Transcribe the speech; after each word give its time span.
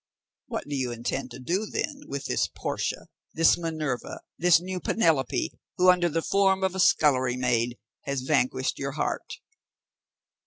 "What 0.47 0.67
do 0.67 0.75
you 0.75 0.91
intend 0.91 1.29
to 1.29 1.37
do, 1.39 1.67
then, 1.67 2.05
with 2.07 2.25
this 2.25 2.47
Portia, 2.47 3.05
this 3.35 3.55
Minerva, 3.55 4.21
this 4.35 4.59
new 4.59 4.79
Penelope, 4.79 5.51
who, 5.77 5.91
under 5.91 6.09
the 6.09 6.23
form 6.23 6.63
of 6.63 6.73
a 6.73 6.79
scullery 6.79 7.37
maid, 7.37 7.77
has 8.05 8.21
vanquished 8.21 8.79
your 8.79 8.93
heart?" 8.93 9.33